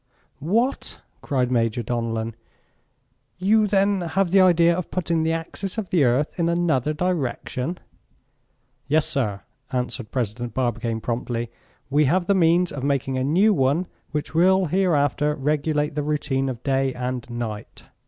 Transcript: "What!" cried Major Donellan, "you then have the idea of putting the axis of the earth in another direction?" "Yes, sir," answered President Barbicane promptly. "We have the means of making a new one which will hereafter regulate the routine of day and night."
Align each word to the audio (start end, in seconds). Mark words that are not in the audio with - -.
"What!" 0.39 0.99
cried 1.21 1.51
Major 1.51 1.83
Donellan, 1.83 2.33
"you 3.37 3.67
then 3.67 4.01
have 4.01 4.31
the 4.31 4.41
idea 4.41 4.75
of 4.75 4.89
putting 4.89 5.21
the 5.21 5.31
axis 5.31 5.77
of 5.77 5.89
the 5.91 6.03
earth 6.05 6.33
in 6.39 6.49
another 6.49 6.91
direction?" 6.91 7.77
"Yes, 8.87 9.05
sir," 9.05 9.41
answered 9.71 10.09
President 10.09 10.55
Barbicane 10.55 11.01
promptly. 11.01 11.51
"We 11.91 12.05
have 12.05 12.25
the 12.25 12.33
means 12.33 12.71
of 12.71 12.83
making 12.83 13.19
a 13.19 13.23
new 13.23 13.53
one 13.53 13.85
which 14.09 14.33
will 14.33 14.65
hereafter 14.65 15.35
regulate 15.35 15.93
the 15.93 16.01
routine 16.01 16.49
of 16.49 16.63
day 16.63 16.95
and 16.95 17.29
night." 17.29 17.83